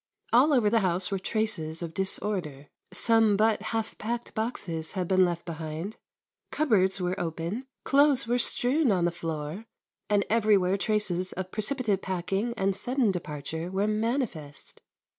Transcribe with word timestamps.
All 0.33 0.51
over 0.51 0.67
the 0.71 0.79
house 0.79 1.11
were 1.11 1.19
traces 1.19 1.83
of 1.83 1.93
disorder. 1.93 2.69
Some 2.91 3.37
but 3.37 3.61
half 3.61 3.95
packed 3.99 4.33
boxes 4.33 4.93
had 4.93 5.07
been 5.07 5.23
left 5.23 5.45
behind; 5.45 5.97
cupboards 6.49 6.99
were 6.99 7.13
open, 7.19 7.67
clothes 7.83 8.25
were 8.25 8.39
strewn 8.39 8.91
on 8.91 9.05
the 9.05 9.11
floor, 9.11 9.65
and 10.09 10.25
everywhere 10.27 10.75
traces 10.75 11.33
of 11.33 11.51
precipitate 11.51 12.01
packing 12.01 12.55
and 12.57 12.75
sudden 12.75 13.11
departure 13.11 13.69
were 13.69 13.85
manifest. 13.85 14.81